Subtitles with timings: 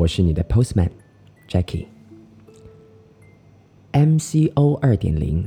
[0.00, 0.88] 我是你的 Postman
[1.46, 1.84] Jackie。
[3.92, 5.46] MCO 二点零，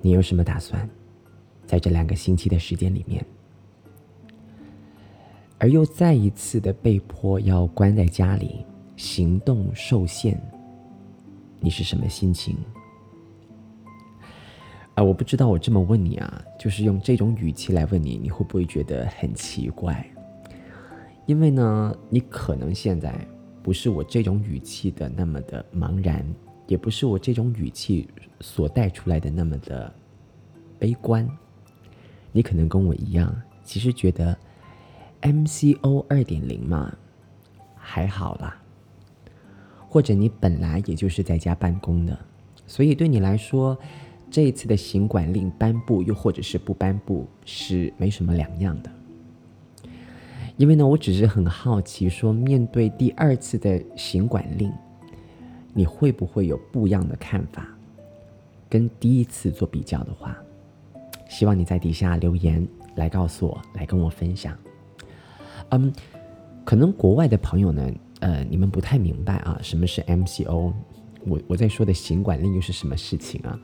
[0.00, 0.90] 你有什么打算？
[1.64, 3.24] 在这两个星期的时间里面，
[5.58, 8.66] 而又再一次的被迫要关在家里，
[8.96, 10.36] 行动受限，
[11.60, 12.56] 你是什么心情？
[14.94, 20.04] 啊，我不知道，我这么问你啊，就是用这种语气来问你，你会不会觉得很奇怪？
[21.26, 23.14] 因为呢，你可能现在
[23.62, 26.26] 不是我这种语气的那么的茫然，
[26.66, 28.08] 也不是我这种语气
[28.40, 29.92] 所带出来的那么的
[30.78, 31.28] 悲观。
[32.32, 34.36] 你可能跟我一样，其实觉得
[35.20, 36.92] MCO 二点零嘛
[37.76, 38.60] 还好啦，
[39.88, 42.18] 或者你本来也就是在家办公的，
[42.66, 43.78] 所以对你来说，
[44.30, 48.90] 这一次的行管令颁布又或者是不颁布是没什么两样的。
[50.56, 54.70] 因为呢，我只是很好奇，说面对第二次的行管令，
[55.72, 57.66] 你会不会有不一样的看法？
[58.68, 60.36] 跟第一次做比较的话，
[61.28, 64.56] 希望你在底下留言来告诉我，来跟我分享。
[65.70, 65.92] 嗯，
[66.64, 70.72] 可能国外的朋友呢，呃，你们不太明白啊，什么是 MCO？
[71.24, 73.58] 我我在说的行管令又是什么事情啊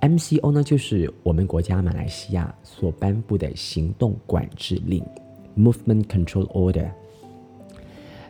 [0.00, 5.02] ？MCO 呢，就是我们国家马来西亚所颁布的行动管制令。
[5.56, 6.90] Movement Control Order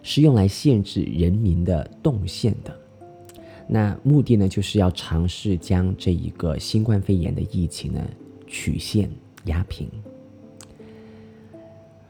[0.03, 2.77] 是用来限制人民的动线的。
[3.67, 8.01] 那目的呢，就是要尝试将这一个新冠肺炎的疫情呢
[8.47, 9.11] 曲线
[9.47, 9.89] 压平。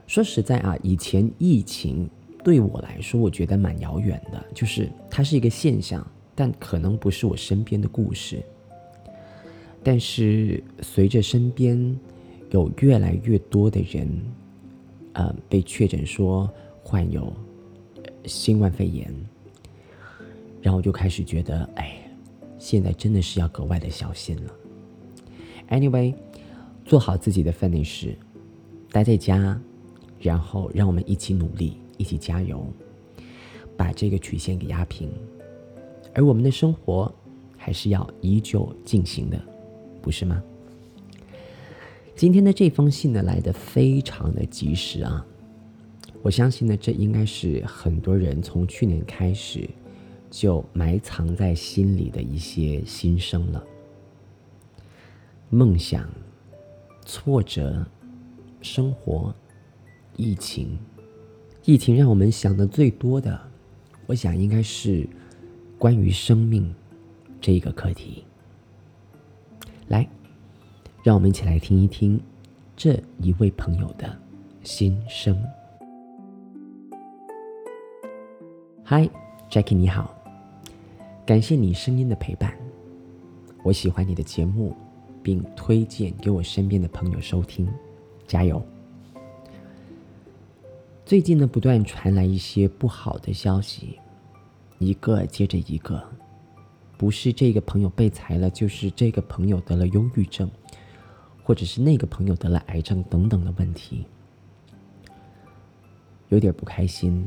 [0.06, 2.10] 说实在啊，以前疫情
[2.42, 8.42] 对我来说，我觉得蛮遥远的，就是它是一个现象，但可能不是我身边的故事。
[9.82, 11.98] 但是随着身边
[12.50, 14.08] 有越来越多的人，
[15.14, 16.48] 呃，被确诊说
[16.82, 17.32] 患有
[18.26, 19.12] 新冠肺炎，
[20.60, 21.96] 然后就开始觉得，哎，
[22.58, 24.52] 现在真的是要格外的小心了。
[25.70, 26.14] Anyway，
[26.84, 28.16] 做好自己的分内事，
[28.90, 29.58] 待在家，
[30.20, 32.66] 然后让我们一起努力，一起加油，
[33.76, 35.10] 把这个曲线给压平。
[36.12, 37.12] 而我们的生活
[37.56, 39.40] 还是要依旧进行的，
[40.02, 40.42] 不是吗？
[42.16, 45.26] 今天的这封信呢，来的非常的及时啊！
[46.22, 49.68] 我相信呢，这应该是很多人从去年开始
[50.30, 53.62] 就埋藏在心里的一些心声了。
[55.50, 56.08] 梦想、
[57.04, 57.84] 挫折、
[58.62, 59.34] 生活、
[60.16, 60.78] 疫情，
[61.64, 63.38] 疫情让我们想的最多的，
[64.06, 65.06] 我想应该是
[65.76, 66.72] 关于生命
[67.40, 68.22] 这一个课题。
[69.88, 70.08] 来。
[71.04, 72.18] 让我们一起来听一听
[72.74, 74.18] 这一位朋友的
[74.62, 75.38] 心声。
[78.82, 79.06] 嗨
[79.50, 80.16] ，Jackie，你好，
[81.26, 82.56] 感谢你声音的陪伴，
[83.62, 84.74] 我喜欢你的节目，
[85.22, 87.68] 并推荐给我身边的朋友收听，
[88.26, 88.64] 加油！
[91.04, 93.98] 最近呢，不断传来一些不好的消息，
[94.78, 96.02] 一个接着一个，
[96.96, 100.50] 不是这个朋友被裁了，就是这个朋友得了忧郁症。
[101.44, 104.06] 或者是那个朋友得了癌症等等的问题，
[106.30, 107.24] 有点不开心。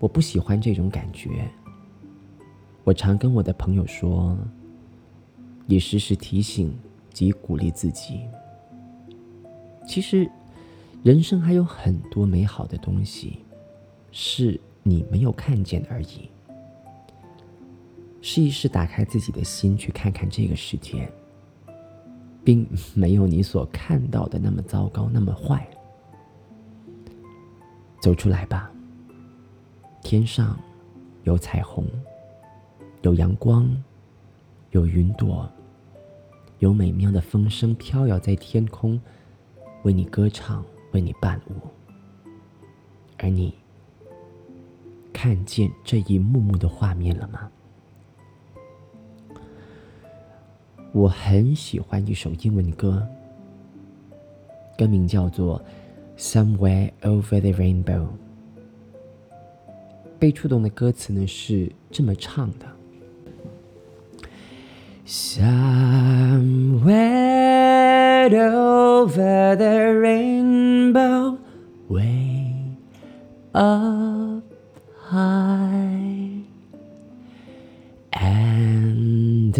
[0.00, 1.48] 我不喜欢这种感觉。
[2.82, 4.36] 我常跟我的朋友说，
[5.68, 6.76] 也时时提醒
[7.12, 8.22] 及鼓励自己。
[9.86, 10.28] 其实，
[11.04, 13.38] 人生还有很多美好的东西，
[14.10, 16.28] 是你没有看见而已。
[18.20, 21.08] 试一试打开自己的心，去看看这个世界。
[22.44, 25.66] 并没有你所看到的那么糟糕，那么坏。
[28.00, 28.70] 走出来吧。
[30.02, 30.58] 天上
[31.24, 31.86] 有彩虹，
[33.02, 33.70] 有阳光，
[34.70, 35.46] 有云朵，
[36.58, 38.98] 有美妙的风声飘摇在天空，
[39.82, 41.54] 为你歌唱，为你伴舞。
[43.18, 43.54] 而你
[45.12, 47.50] 看见这一幕幕的画面了吗？
[50.92, 53.06] 我很喜欢一首英文歌，
[54.76, 55.62] 歌名叫做
[56.20, 57.84] 《Somewhere Over the Rainbow》，
[60.18, 62.66] 被触动的歌词呢是这么唱的
[65.06, 65.70] ：Somewhere
[68.30, 71.36] over the rainbow,
[71.88, 72.52] way
[73.52, 74.42] up
[75.08, 76.42] high,
[78.10, 79.52] and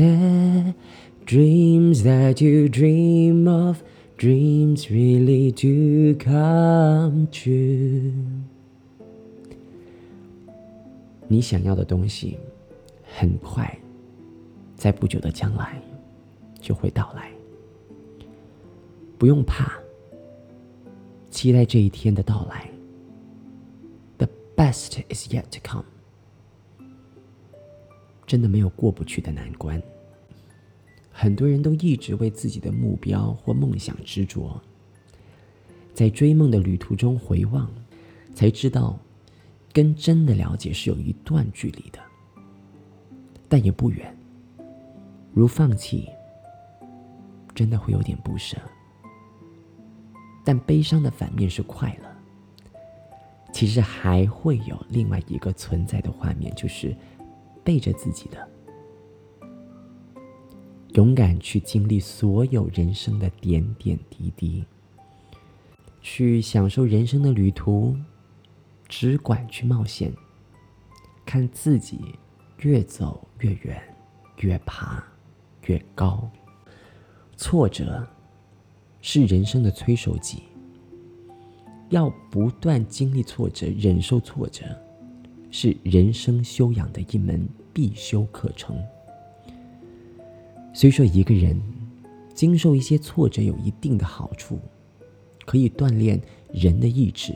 [1.30, 3.84] dreams that you dream of,
[4.18, 8.12] dreams really do come true.
[11.28, 12.36] 你想要的东西，
[13.04, 13.78] 很快，
[14.74, 15.80] 在不久的将来，
[16.60, 17.30] 就会到来。
[19.16, 19.78] 不用怕，
[21.30, 22.68] 期待这一天的到来。
[24.18, 25.84] The best is yet to come。
[28.26, 29.80] 真的没有过不去的难关。
[31.10, 34.60] 很多人都一直为自己的目标或梦想执着，
[35.92, 37.70] 在追梦的旅途中回望，
[38.34, 38.98] 才知道。
[39.72, 42.00] 跟真的了解是有一段距离的，
[43.48, 44.12] 但也不远。
[45.32, 46.08] 如放弃，
[47.54, 48.56] 真的会有点不舍。
[50.44, 52.10] 但悲伤的反面是快乐。
[53.52, 56.92] 其实还会有另外一个存在的画面，就是
[57.62, 58.48] 背着自己的，
[60.94, 64.64] 勇敢去经历所有人生的点点滴滴，
[66.00, 67.96] 去享受人生的旅途。
[68.88, 70.12] 只管去冒险，
[71.25, 72.00] 看自己
[72.58, 73.81] 越走越远，
[74.38, 75.00] 越爬
[75.66, 76.28] 越高。
[77.37, 78.04] 挫折
[79.00, 80.42] 是人生的催熟剂，
[81.90, 84.64] 要不断经历挫折，忍受挫折，
[85.52, 88.76] 是人生修养的一门必修课程。
[90.72, 91.61] 虽说一个人
[92.34, 94.58] 经受一些挫折有一定的好处，
[95.44, 96.20] 可以锻炼
[96.52, 97.34] 人的意志。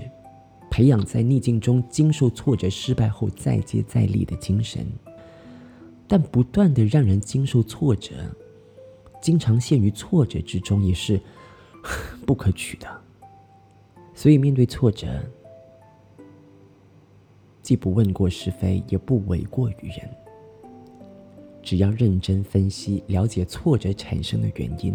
[0.71, 4.85] 培养在逆境中经受挫折、失败后再接再厉的精神，
[6.09, 8.13] 但不断的让人经受挫折，
[9.23, 11.21] 经常陷于挫折之中，也是
[12.27, 12.89] 不可取的。
[14.15, 15.07] 所以面对挫折，
[17.63, 20.11] 既不问过是非，也不诿过于人，
[21.65, 24.95] 只要认真分析、了解挫折产生的原因，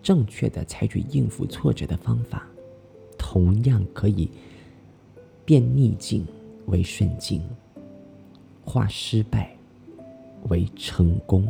[0.00, 2.46] 正确的采取应付挫折的方法。
[3.18, 4.30] 同样可以
[5.44, 6.24] 变逆境
[6.66, 7.42] 为顺境，
[8.64, 9.54] 化失败
[10.48, 11.46] 为成功。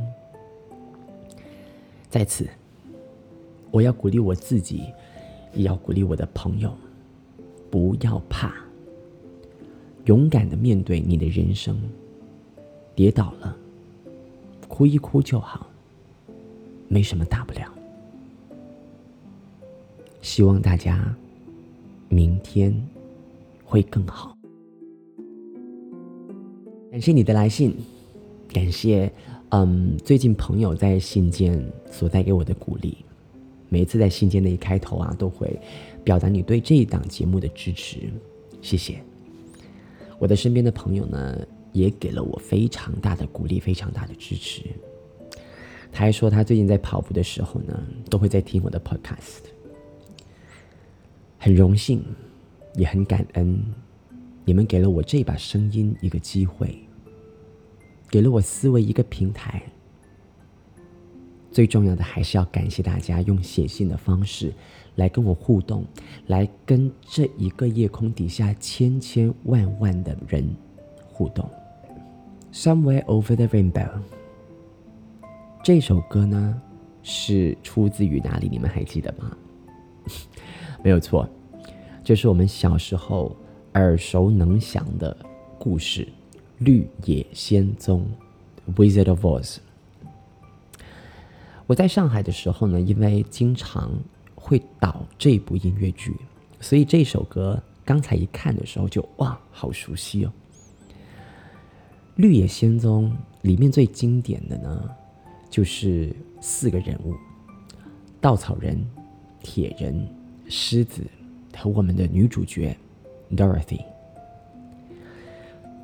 [2.09, 2.49] 在此，
[3.71, 4.85] 我要鼓励我自己，
[5.55, 6.75] 也要鼓励我的朋友，
[7.71, 8.55] 不要怕，
[10.05, 11.79] 勇敢的面对你的人生。
[12.94, 13.56] 跌倒了，
[14.72, 15.66] 哭一哭就好，
[16.88, 17.70] 没什么大不了。
[20.22, 21.14] 希望大家。
[22.08, 22.74] 明天
[23.64, 24.36] 会更好。
[26.90, 27.74] 感谢你的来信，
[28.52, 29.10] 感谢
[29.48, 32.98] 嗯，最近朋友在信件所带给我的鼓励。
[33.70, 35.58] 每一次在信件的一开头啊，都会
[36.04, 38.00] 表达你对这一档节目的支持，
[38.60, 39.02] 谢谢。
[40.19, 41.38] 我的身边的朋友呢，
[41.72, 44.62] 也给了我非常大的鼓励，非常大的支持。
[45.90, 49.44] 他还说，他最近在跑步的时候呢，都会在听我的 podcast。
[51.38, 52.02] 很荣幸，
[52.76, 53.60] 也很感恩，
[54.44, 56.79] 你们给了我这把声音一个机会，
[58.08, 59.62] 给了我思维一个平台。
[61.50, 64.50] 最重要的还是要感谢大家用写信的方式
[64.94, 65.84] 来跟我互动，
[66.29, 70.48] 来跟这一个夜空底下千千万万的人
[71.05, 71.46] 互动。
[72.53, 73.89] Somewhere over the rainbow，
[75.65, 76.61] 这首歌呢
[77.03, 78.47] 是出自于哪里？
[78.47, 79.35] 你们还记得吗？
[80.85, 81.27] 没有错，
[82.05, 83.35] 就是我们小时候
[83.73, 85.17] 耳熟能详的
[85.59, 86.05] 故事
[86.59, 88.06] 《绿野仙踪》
[88.77, 89.56] （Wizard of Oz）。
[91.67, 93.91] 我在上海的时候呢，因为经常
[94.35, 96.15] 会导这部音乐剧，
[96.61, 100.29] 所以这首歌刚才一看的时候就哇，好熟悉哦！
[102.22, 103.10] 《绿野仙踪》
[103.41, 104.88] 里面最经典的呢，
[105.50, 107.17] 就是四个人物：
[108.20, 108.81] 稻草人、
[109.43, 110.08] 铁人。
[110.48, 111.02] 狮子
[111.56, 112.76] 和我们的女主角
[113.34, 113.81] Dorothy。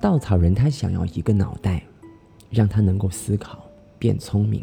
[0.01, 1.83] 稻草人他想要一个脑袋，
[2.51, 3.65] 让他能够思考
[3.99, 4.63] 变聪明。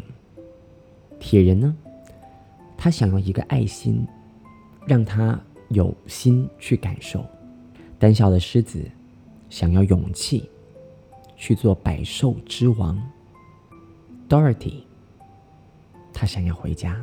[1.20, 1.76] 铁人呢，
[2.74, 4.06] 他想要一个爱心，
[4.86, 7.22] 让他有心去感受。
[7.98, 8.82] 胆小的狮子
[9.50, 10.48] 想要勇气，
[11.36, 13.00] 去做百兽之王。
[14.28, 14.82] Dorothy，
[16.12, 17.00] 他想要回家。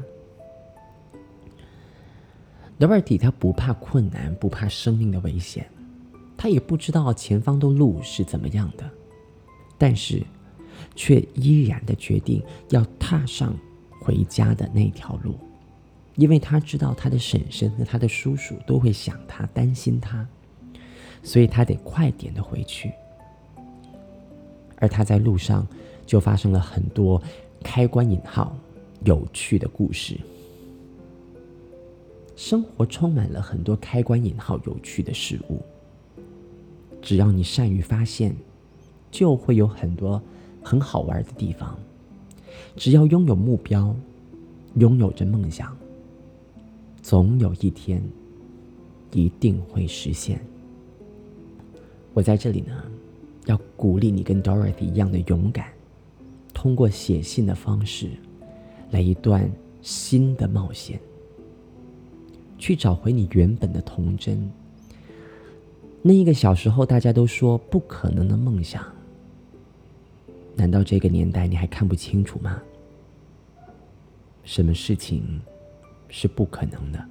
[2.79, 5.69] Dorothy 他不怕困难，不怕生命的危险，
[6.35, 8.89] 他也不知道前方的路是怎么样的，
[9.77, 10.21] 但是
[10.95, 13.55] 却依然的决定要踏上
[14.01, 15.35] 回家的那条路，
[16.15, 20.27] 因为他知道他的婶婶和他的叔叔都会想他、担心他，
[21.21, 22.91] 所以他得快点的回去。
[24.77, 25.67] 而他在路上
[26.05, 27.21] 就发生了很多
[27.63, 28.55] 开关引号
[29.05, 30.17] 有趣的故事。
[32.35, 35.61] 生活充满了很多开关引号有趣的事物，
[37.01, 38.35] 只要你善于发现，
[39.11, 40.21] 就会有很多
[40.63, 41.77] 很好玩的地方。
[42.75, 43.95] 只要拥有目标，
[44.75, 45.77] 拥有着梦想，
[47.01, 48.01] 总有一天
[49.11, 50.43] 一定会实现。
[52.15, 52.83] 我在这里呢，
[53.45, 55.67] 要鼓励你跟 Dorothy 一样的勇敢，
[56.53, 58.09] 通过写信的方式，
[58.91, 60.99] 来一段新的冒险。
[62.57, 64.49] 去找回你原本的童真，
[66.01, 68.81] 那一个小时候大家都说不可能的梦想，
[70.55, 72.61] 难道这个年代你还看不清楚吗？
[74.45, 75.41] 什么事情
[76.07, 77.05] 是不可能的？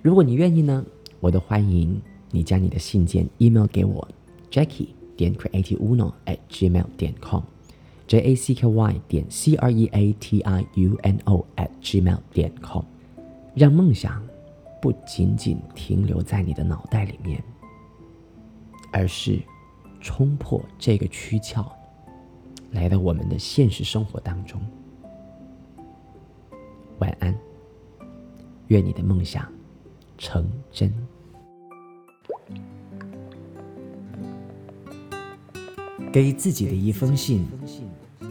[0.00, 0.82] 如果你愿意呢，
[1.20, 4.06] 我都欢迎你将你的信件 email 给我
[4.50, 9.88] ，Jackie 点 Creative Uno at gmail 点 com，J A C K Y 点 C R E
[9.92, 12.84] A T I U N O at gmail 点 com。
[13.54, 14.22] 让梦想
[14.80, 17.42] 不仅仅停留在你的脑袋里面，
[18.92, 19.40] 而是
[20.00, 21.64] 冲破这个躯壳，
[22.70, 24.60] 来到我们的现实生活当中。
[27.00, 27.36] 晚安，
[28.68, 29.50] 愿你的梦想
[30.16, 30.92] 成真。
[36.12, 37.46] 给自己的一封信，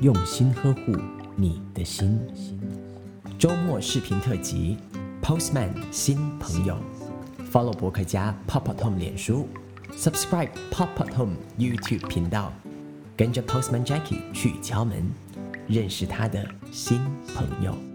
[0.02, 0.96] 用心呵护
[1.36, 2.20] 你的心。
[3.38, 4.78] 周末视频特辑。
[5.20, 6.78] Postman 新朋友
[7.52, 9.46] ，Follow 博客家 Pop Pop Tom 脸书
[9.92, 12.54] ，Subscribe Pop Pop Home YouTube 频道，
[13.18, 15.04] 跟着 Postman Jackie 去敲门，
[15.68, 17.02] 认识他的新
[17.36, 17.87] 朋友。